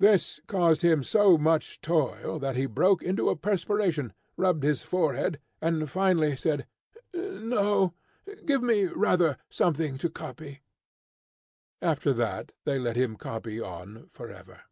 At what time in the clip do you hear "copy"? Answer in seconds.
10.10-10.62, 13.14-13.60